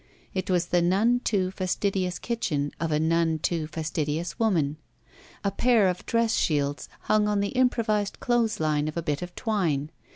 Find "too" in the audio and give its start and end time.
1.23-1.51, 3.37-3.67